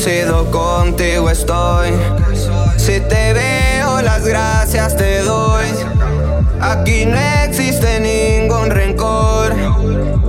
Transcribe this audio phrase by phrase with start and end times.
[0.00, 1.90] Agradecido contigo estoy.
[2.78, 5.66] Si te veo, las gracias te doy.
[6.58, 9.54] Aquí no existe ningún rencor.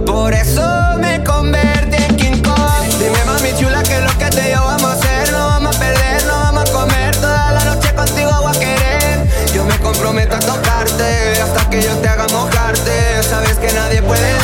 [0.05, 0.61] Por eso
[0.99, 2.83] me convertí en King Kong.
[2.99, 5.31] Dime, mami chula, que lo que te yo vamos a hacer.
[5.31, 7.15] No vamos a perder, no vamos a comer.
[7.15, 9.25] Toda la noche contigo voy a querer.
[9.53, 13.23] Yo me comprometo a tocarte hasta que yo te haga mojarte.
[13.23, 14.40] Sabes que nadie puede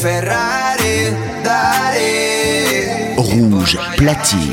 [0.00, 1.12] Ferrari,
[1.44, 3.12] Dari.
[3.18, 4.50] Rouge Platine.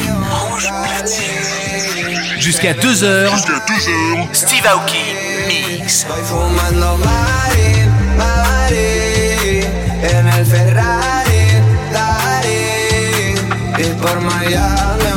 [2.38, 3.30] Jusqu'à 2h,
[4.34, 4.98] Steve Aoki
[5.48, 6.02] Mix.
[6.02, 9.62] Estoy fumando Mari, Mari,
[10.04, 11.62] en el Ferrari,
[11.94, 13.36] Dari,
[13.78, 15.17] y por Miami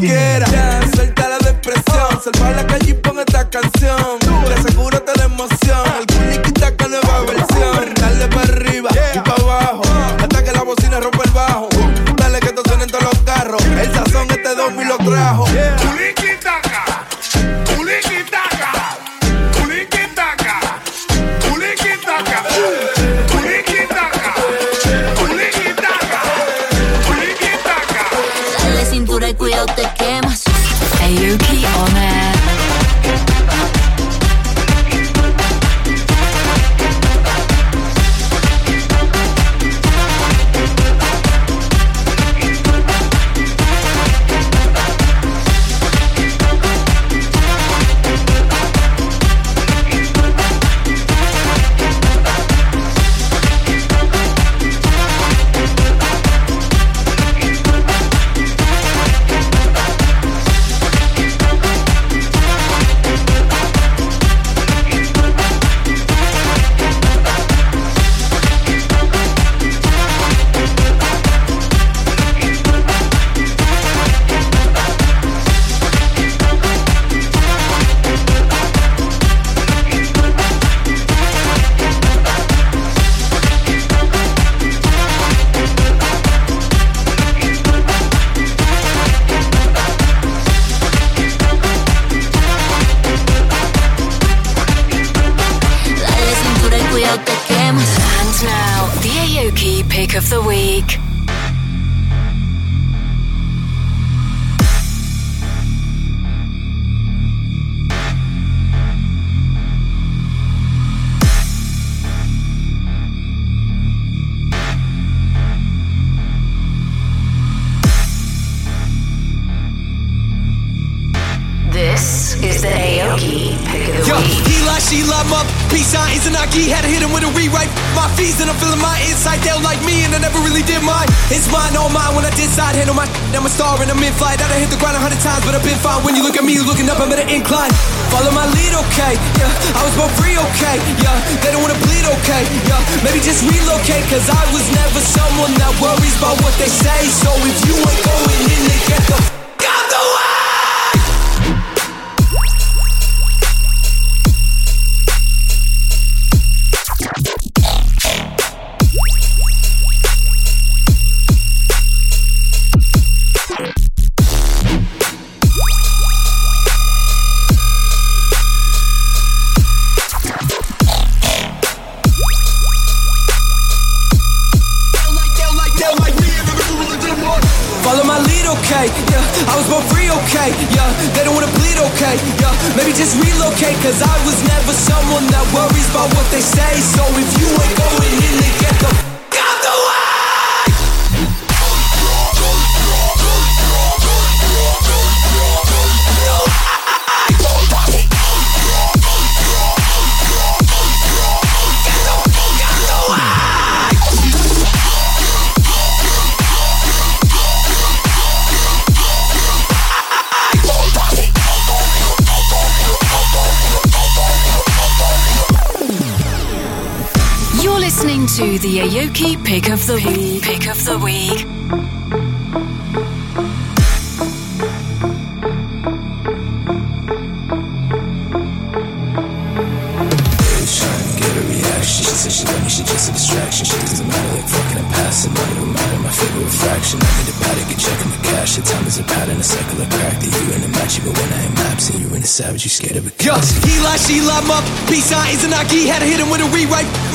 [0.00, 0.49] loquera.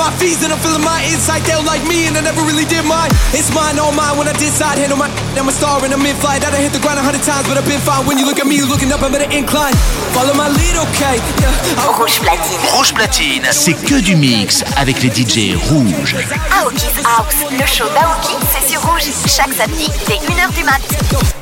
[0.06, 1.42] my fees and I'm feeling my inside.
[1.50, 3.10] They'll like me and I never really did mine.
[3.34, 4.18] It's mine, all mine.
[4.18, 5.10] When I did decide, handle my.
[5.40, 6.46] I'm a star and I'm in flight.
[6.46, 8.06] I done hit the ground a hundred times, but I've been fine.
[8.06, 9.74] When you look at me, looking up, I'm at an incline.
[10.14, 11.18] Follow my lead, okay?
[11.42, 11.82] Yeah.
[11.82, 11.98] Oh.
[11.98, 12.62] Rouge platine.
[12.78, 16.16] Rouge platine, c'est que du mix avec les DJ rouges.
[16.54, 19.10] Aoki House, le show d'Aoki, c'est sur Rouge.
[19.26, 21.35] Chaque samedi, c'est 1h du mat.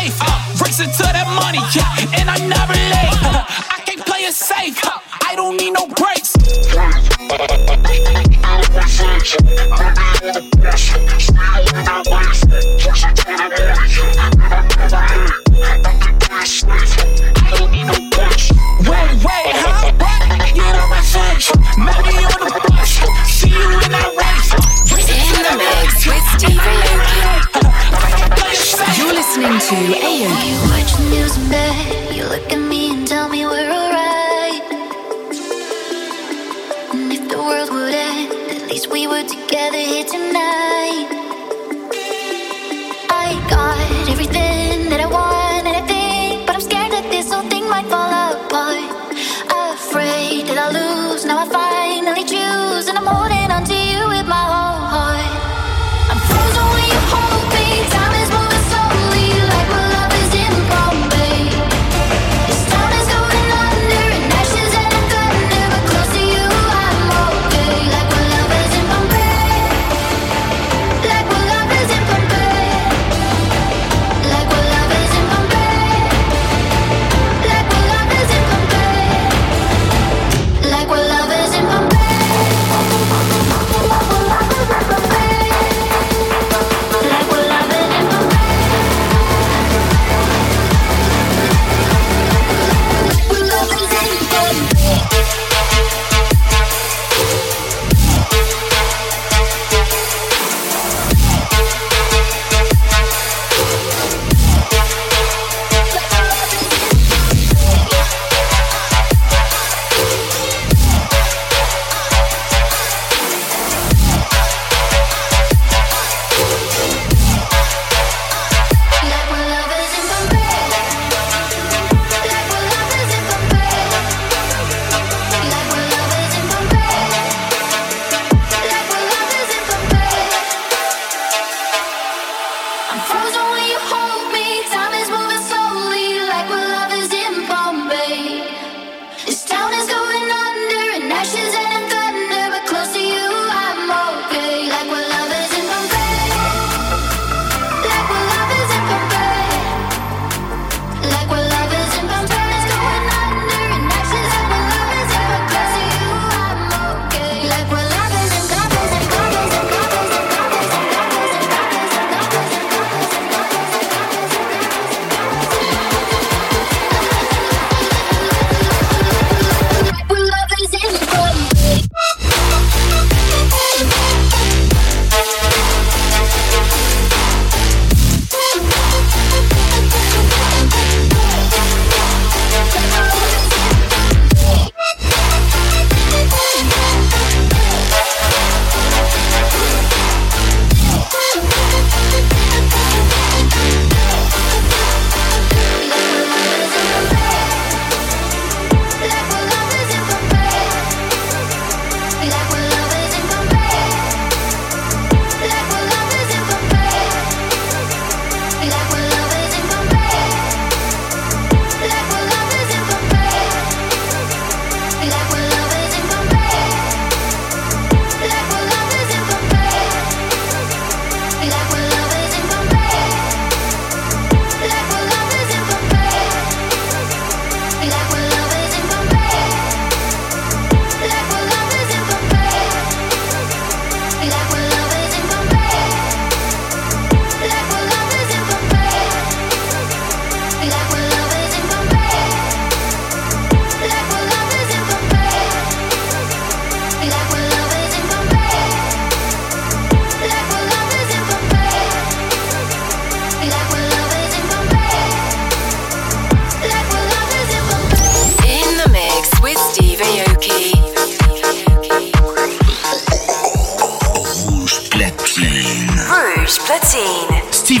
[0.00, 0.60] safe.
[0.60, 3.16] Racing to that money, yeah, and I never late.
[3.76, 4.78] I can't play it safe.
[5.28, 6.36] I don't need no breaks.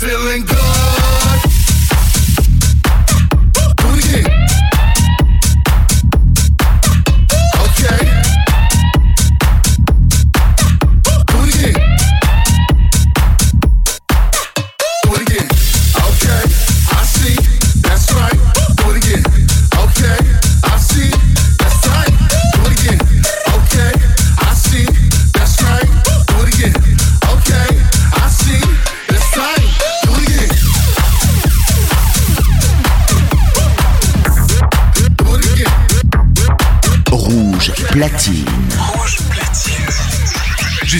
[0.00, 0.69] feeling good.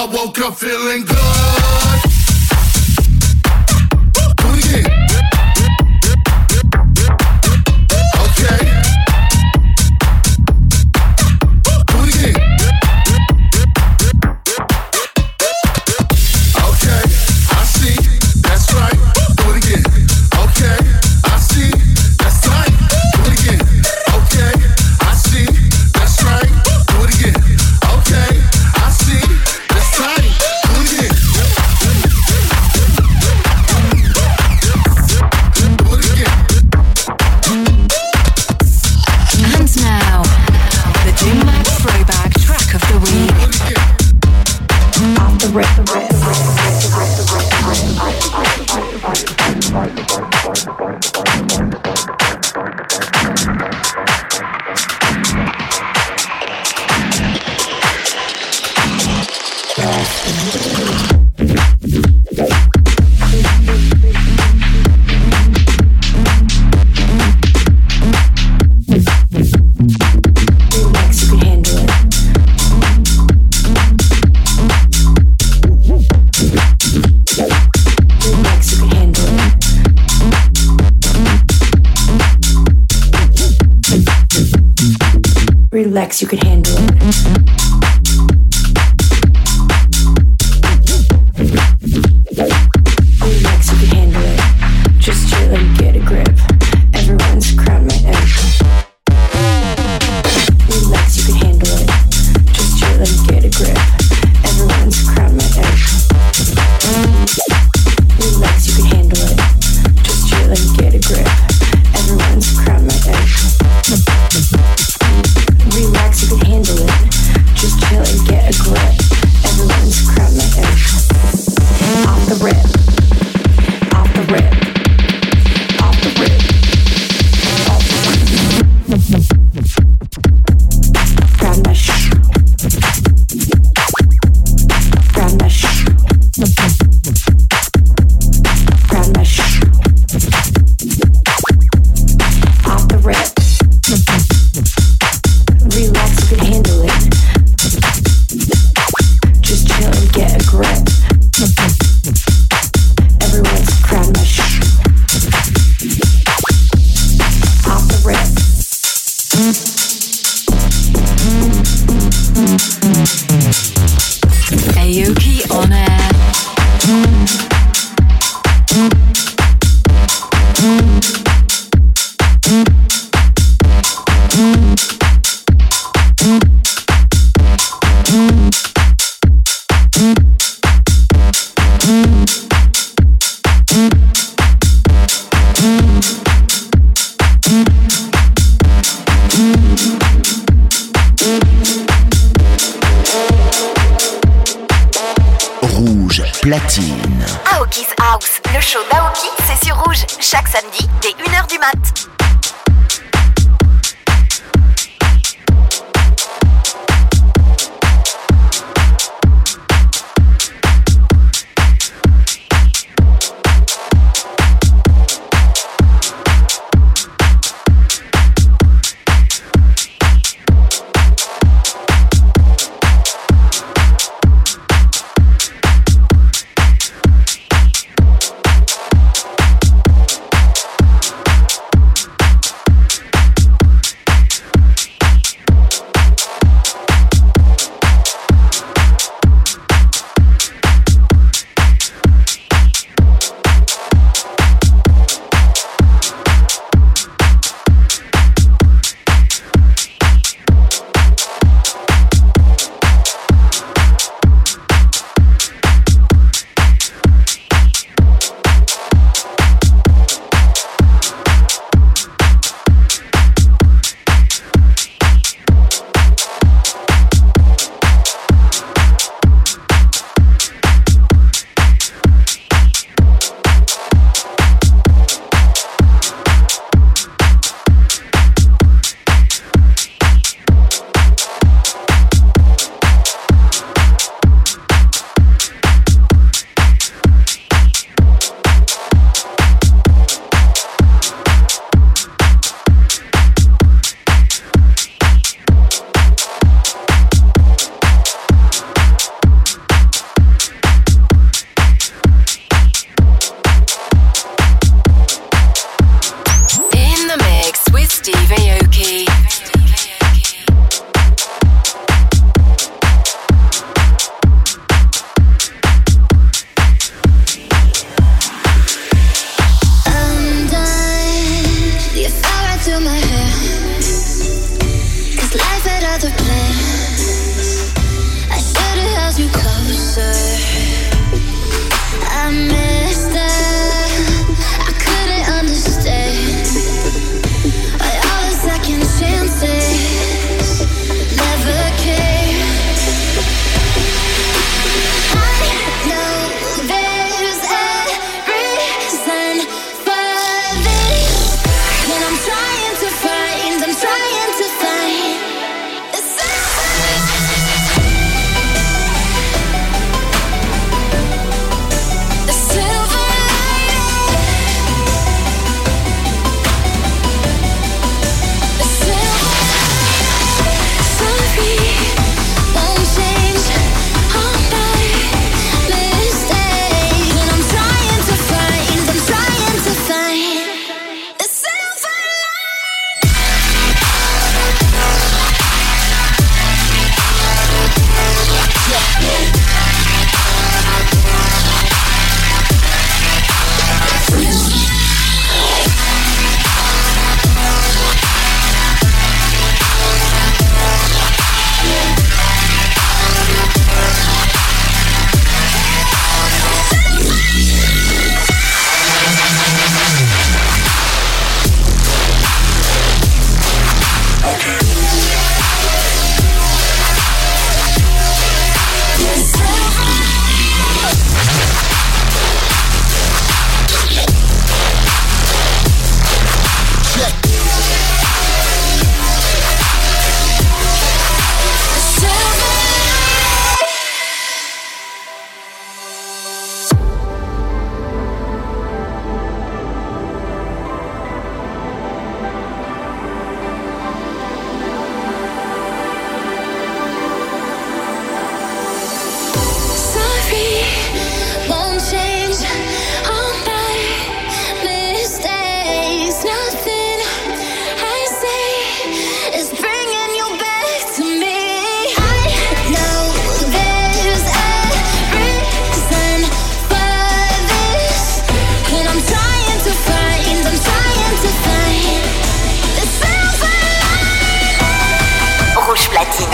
[0.00, 1.69] I woke up feeling good.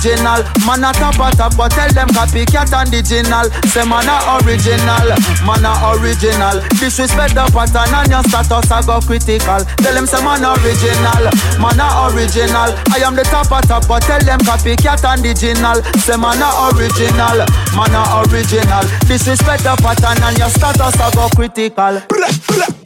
[0.00, 3.46] Original, man a top a top, but tell them copycat and original.
[3.68, 5.08] Say man a original,
[5.44, 6.60] man a original.
[6.80, 9.60] Disrespect the pattern and your status a go critical.
[9.76, 11.24] Tell them say man original,
[11.60, 12.72] man a original.
[12.92, 15.82] I am the top a top, but tell them copycat and original.
[16.00, 17.44] Say man a original,
[17.76, 18.84] man a original.
[19.04, 22.00] Disrespect the pattern and your status a go critical.
[22.48, 22.79] Drop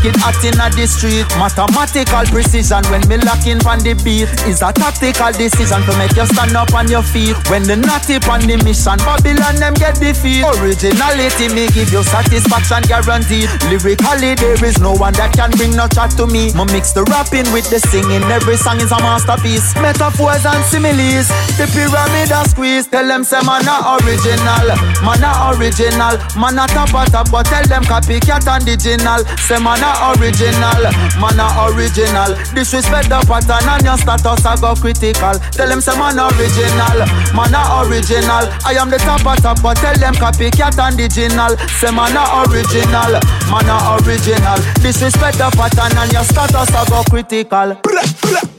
[0.00, 1.28] make it hot inna the street.
[1.36, 6.26] Mathematical precision when me locking on the beat is a tactical decision to make you
[6.26, 7.36] stand up on your feet.
[7.48, 10.44] When the natty on the mission, Babylon them get defeat.
[10.60, 13.48] Originality me give you satisfaction guaranteed.
[13.68, 16.52] Lyrically there is no one that can bring no chat to me.
[16.56, 19.74] Me mix the rapping with the singing, every song is a masterpiece.
[19.76, 21.28] Metaphors and similes,
[21.60, 22.86] the pyramid a squeeze.
[22.88, 24.66] Tell them say man a original,
[25.04, 29.20] man a original, man a top a top, but tell them copycat and original.
[29.44, 30.82] Say man a original,
[31.18, 32.34] man a original.
[32.54, 35.36] Disrespect the pattern and your status a go critical.
[35.54, 36.98] Tell them say man original,
[37.34, 38.44] man a original.
[38.66, 41.56] I am the top of top, but tell them copycat and original.
[41.78, 43.12] Say man a original,
[43.48, 44.58] man a original.
[44.82, 47.76] Disrespect the pattern and your status a go critical.
[47.82, 48.49] Tell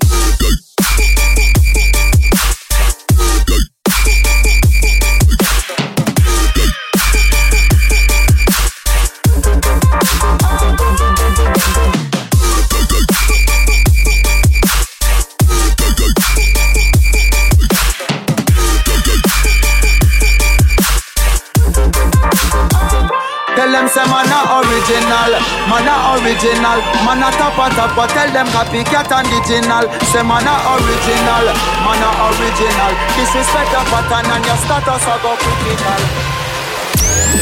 [23.82, 25.32] them say man a original,
[25.66, 29.86] man a original, man a top a top, but tell them copycat and original.
[30.14, 31.46] Say man a original,
[31.82, 32.94] man a original.
[33.18, 36.02] Disrespect the pattern and your status a go critical.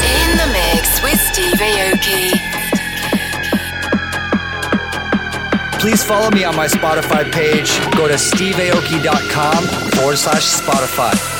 [0.00, 2.32] In the mix with Steve Aoki.
[5.78, 7.68] Please follow me on my Spotify page.
[7.96, 11.39] Go to steveaoki.com forward slash Spotify.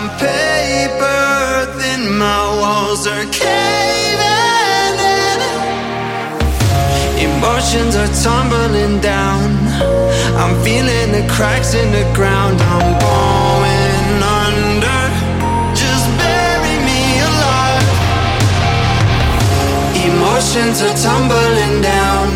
[0.00, 4.94] I'm paper thin, my walls are caving
[5.26, 5.40] in.
[7.26, 9.42] Emotions are tumbling down.
[10.38, 12.60] I'm feeling the cracks in the ground.
[12.60, 15.02] I'm going under.
[15.74, 17.88] Just bury me alive.
[20.10, 22.26] Emotions are tumbling down.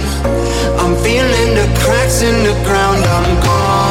[0.83, 3.05] I'm feeling the cracks in the ground.
[3.05, 3.82] I'm going.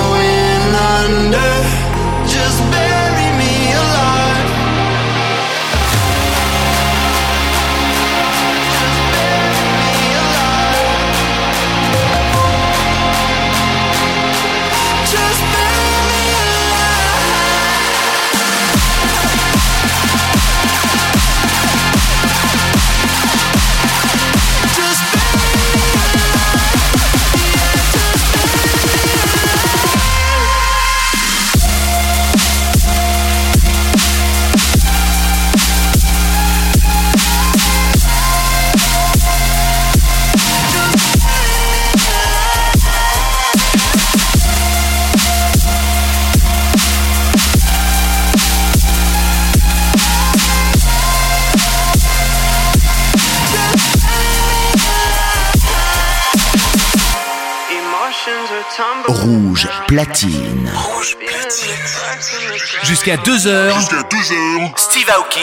[63.03, 63.73] Jusqu'à 2h.
[63.73, 64.71] Jusqu'à 2h.
[64.75, 65.39] Steve Aoki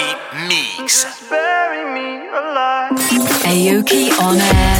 [0.47, 1.09] Mix.
[3.45, 4.77] Aoki on air.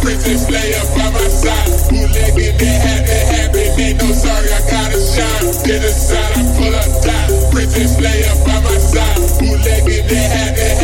[0.00, 1.74] Princess Leia by my side.
[9.86, 10.83] It I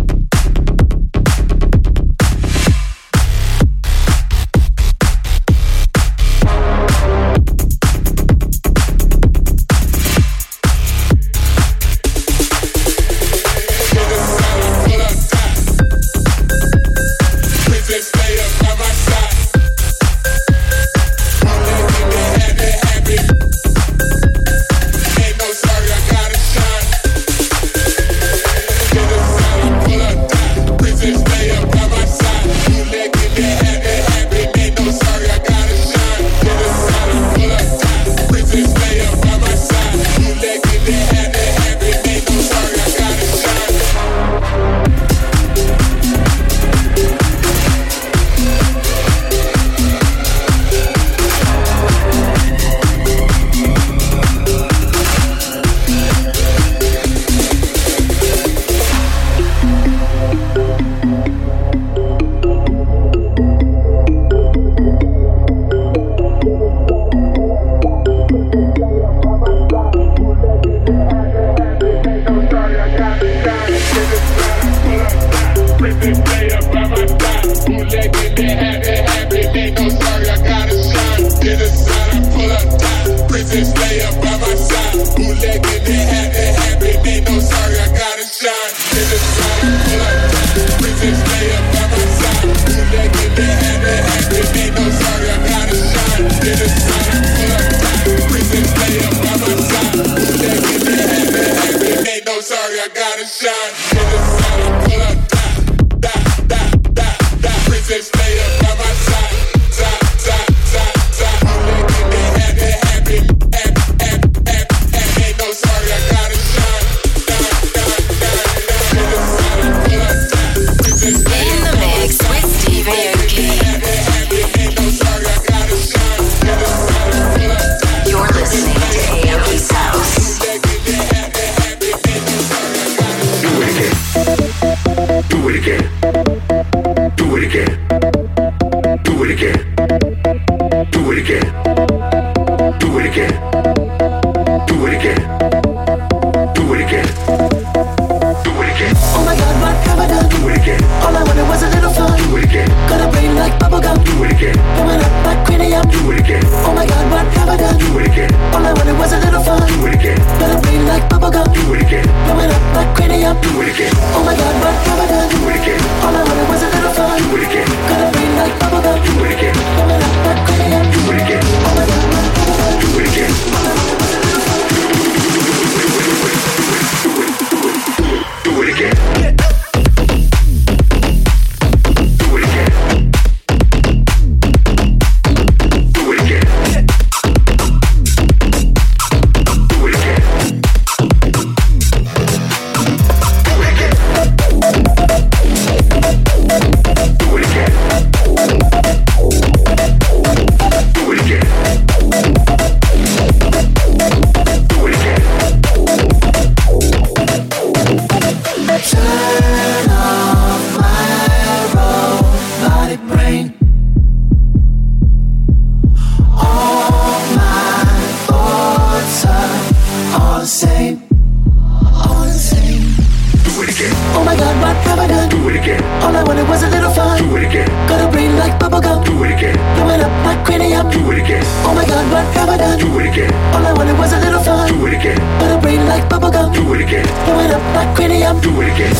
[228.71, 229.55] Bubble gum, Do it again.
[229.75, 231.43] Blowing up like my up, Do it again.
[231.67, 232.79] Oh my god, what have I done?
[232.79, 233.33] Do it again.
[233.53, 234.69] All I wanted was a little fun.
[234.69, 235.17] Do it again.
[235.39, 236.53] But I brain like bubblegum.
[236.53, 237.05] Do it again.
[237.25, 238.39] Blowing up my cranium.
[238.39, 238.95] Do it again.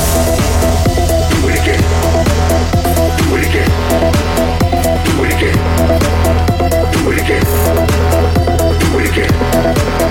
[1.32, 1.82] Do it again.
[3.16, 3.70] Do it again.
[5.08, 5.56] Do it again.
[6.92, 7.46] Do it again.
[8.92, 10.11] Do it again.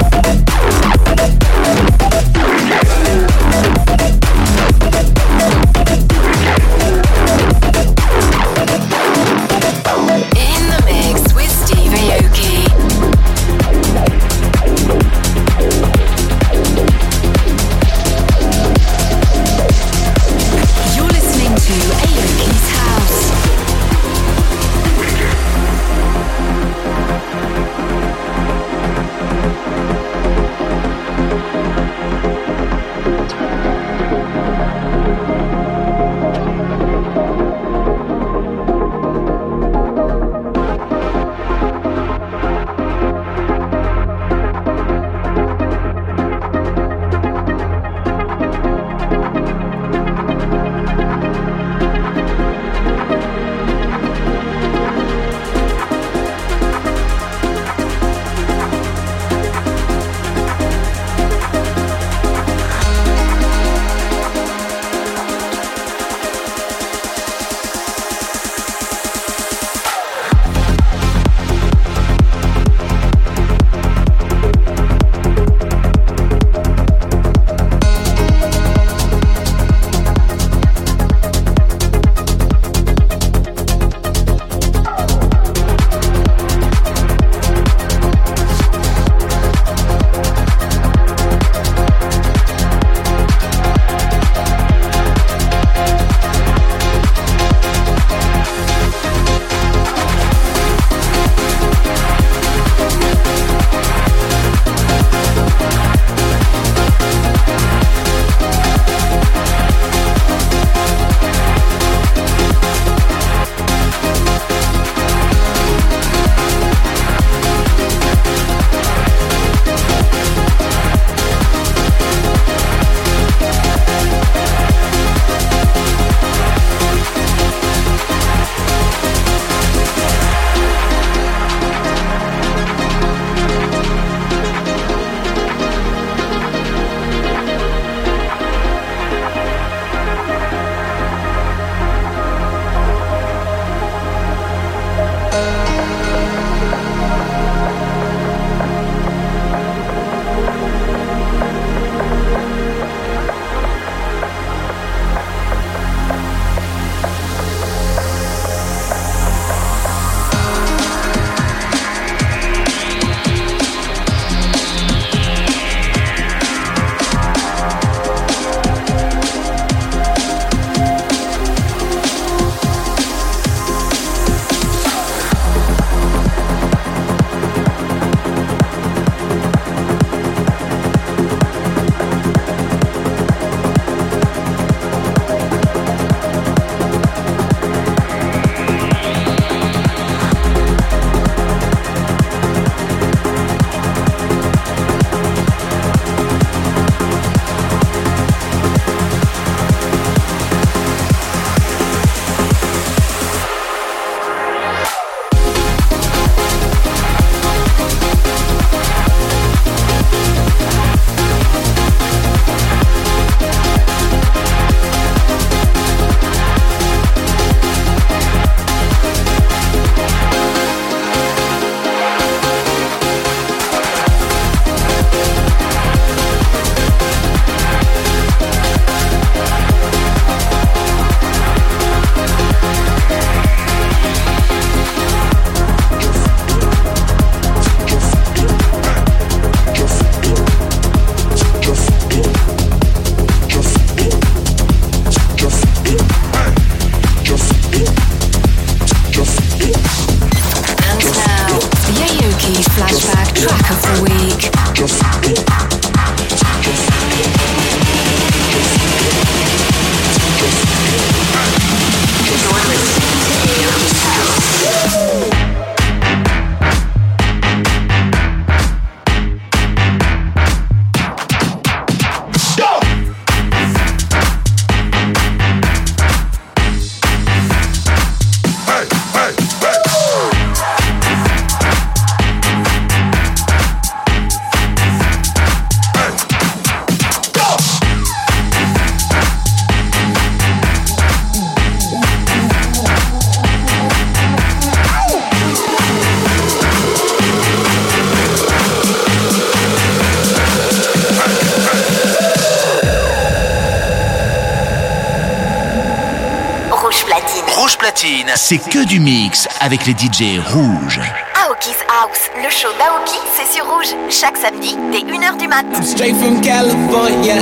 [307.91, 310.99] Platine, c'est que du mix avec les DJ rouges.
[311.35, 313.87] Aoki's House, le show d'Aoki, c'est sur rouge.
[314.09, 315.65] Chaque samedi, dès 1h du mat.
[315.83, 317.35] Straight from California.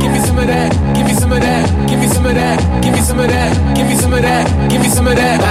[0.00, 0.72] Give me some of that.
[0.94, 1.66] Give me some of that.
[1.86, 2.58] Give me some of that.
[2.82, 3.74] Give me some of that.
[3.74, 4.46] Give me some of that.
[4.68, 5.50] Give me some of that.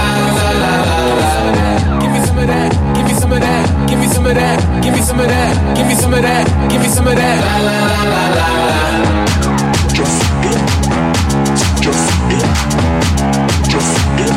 [2.00, 2.72] Give me some of that.
[2.96, 3.86] Give me some of that.
[3.86, 4.82] Give me some of that.
[4.82, 5.76] Give me some of that.
[5.76, 6.46] Give me some of that.
[6.68, 7.36] Give me some of that.
[7.44, 8.46] La la la la la.
[9.94, 10.75] Just
[12.30, 12.44] it.
[13.68, 14.34] Just it.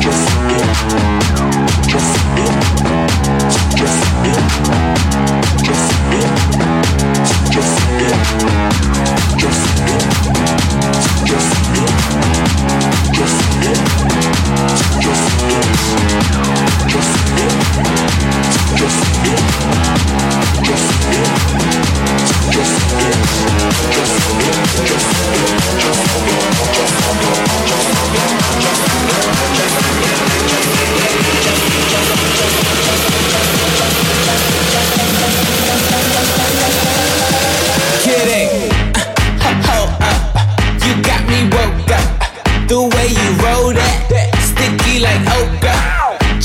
[0.00, 1.49] Just it.
[1.60, 2.30] Just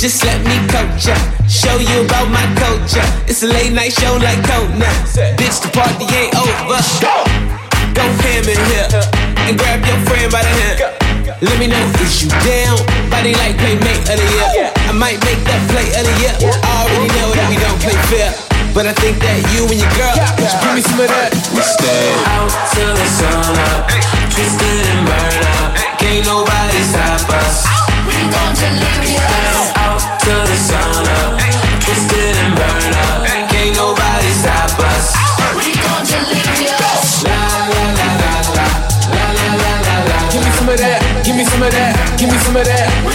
[0.06, 1.16] just let me coach ya.
[1.50, 3.02] Show you about my culture.
[3.26, 4.86] It's a late night show like Conan.
[5.34, 6.78] Bitch, the party ain't over.
[7.96, 8.88] Go ham in here
[9.50, 11.42] and grab your friend by the hand.
[11.42, 12.78] Let me know if you down.
[13.10, 14.75] Body like playmate of the year.
[14.96, 16.32] I might make that play of the year.
[16.40, 18.32] I already know that we don't play fair.
[18.72, 21.36] But I think that you and your girl should give me some of that.
[21.52, 23.92] We stay out till the sun up,
[24.32, 25.76] twisted and burned up.
[26.00, 27.68] Can't nobody stop us.
[28.08, 29.68] We gon' delirious.
[29.84, 31.44] Out till the sun up,
[31.84, 33.52] twisted and burned up.
[33.52, 35.12] Can't nobody stop us.
[35.60, 37.28] We gon' delirious.
[37.28, 37.36] La
[37.68, 38.68] la la la la
[39.12, 40.18] la la la la la.
[40.32, 41.04] Give me some of that.
[41.28, 41.92] Give me some of that.
[42.16, 43.15] Give me some of that.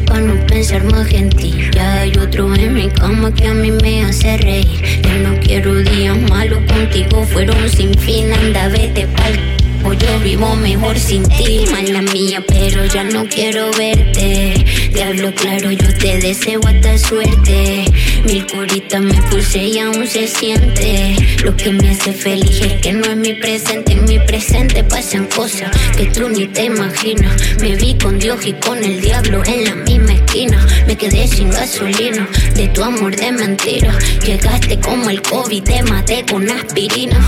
[0.00, 1.54] Para no pensar más en ti.
[1.72, 4.80] Ya hay otro en mi cama que a mí me hace reír.
[5.02, 9.51] Yo no quiero días malos contigo, fueron sin fin, anda, vete pa'l
[9.84, 14.54] o yo vivo mejor sin ti, mala mía, pero ya no quiero verte.
[14.92, 17.84] Te hablo claro, yo te deseo hasta suerte.
[18.24, 21.16] Mil curitas me puse y aún se siente.
[21.44, 25.26] Lo que me hace feliz es que no es mi presente, en mi presente pasan
[25.26, 27.34] cosas que tú ni te imaginas.
[27.60, 30.66] Me vi con Dios y con el diablo en la misma esquina.
[30.86, 33.98] Me quedé sin gasolina de tu amor de mentira.
[34.24, 37.20] Llegaste como el COVID, te maté con aspirina.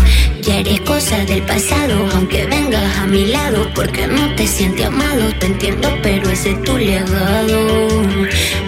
[0.42, 5.32] Ya eres cosa del pasado, aunque vengas a mi lado, porque no te sientes amado,
[5.38, 7.88] te entiendo, pero ese es tu legado.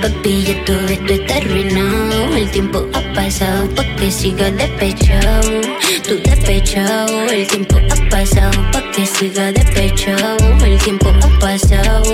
[0.02, 2.36] Papi, ya todo esto está arruinado.
[2.36, 5.60] El tiempo ha pasado pa' que sigas despechado.
[6.06, 10.36] Tú despechado, el tiempo ha pasado pa' que sigas despechado.
[10.64, 12.12] El tiempo ha pasado,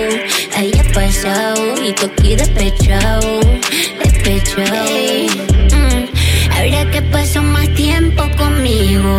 [0.56, 3.40] ahí ha pasado, y tú despechado,
[4.02, 4.90] despechado.
[5.72, 5.91] Mm.
[6.62, 9.18] Ahora que pasó más tiempo conmigo,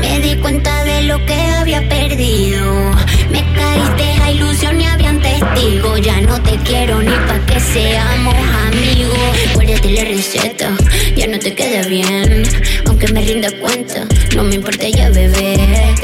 [0.00, 2.90] me di cuenta de lo que había perdido.
[3.30, 6.00] Me caíste a ilusión y habían testigos.
[6.00, 8.34] Ya no te quiero ni pa' que seamos
[8.66, 9.16] amigos.
[9.54, 10.76] Guárdate la receta,
[11.14, 12.42] ya no te queda bien.
[12.86, 14.04] Aunque me rinda cuenta,
[14.34, 15.94] no me importa ya bebé.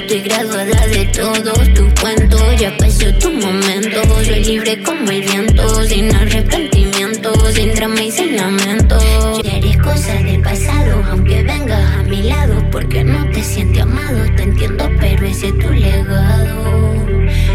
[0.00, 2.42] Estoy graduada de todos tus cuentos.
[2.58, 4.02] Ya pasó tu momento.
[4.24, 5.84] Soy libre como el viento.
[5.84, 8.98] Sin arrepentimiento, sin drama y sin lamento.
[9.42, 11.04] Ya eres cosa del pasado.
[11.10, 12.62] Aunque vengas a mi lado.
[12.70, 14.24] Porque no te sientes amado.
[14.36, 16.96] Te entiendo, pero ese es tu legado.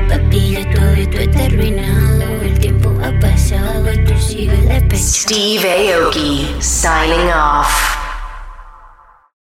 [0.09, 2.41] Papi, ya todo esto está arruinado.
[2.41, 3.85] El tiempo ha pasado.
[4.05, 5.03] Tú sigues de pecho.
[5.03, 7.94] Steve Aoki signing off.